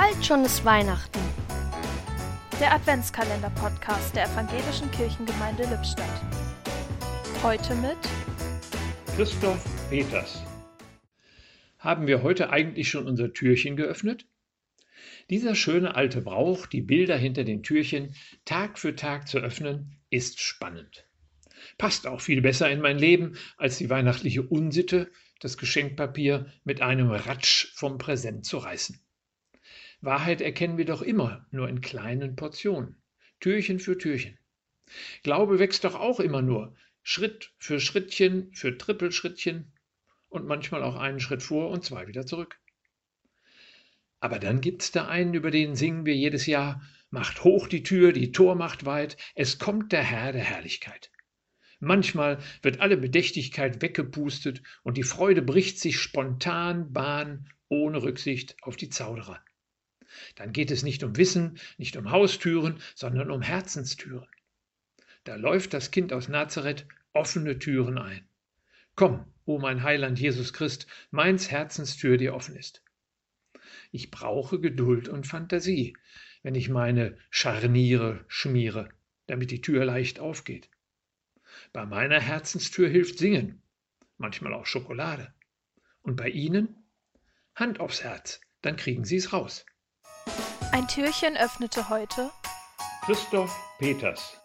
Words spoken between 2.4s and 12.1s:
Der Adventskalender-Podcast der Evangelischen Kirchengemeinde Lippstadt. Heute mit Christoph Peters. Haben